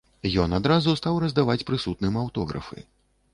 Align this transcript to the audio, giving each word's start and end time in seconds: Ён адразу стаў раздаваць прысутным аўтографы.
Ён 0.43 0.55
адразу 0.59 0.95
стаў 1.01 1.19
раздаваць 1.25 1.65
прысутным 1.69 2.17
аўтографы. 2.23 2.79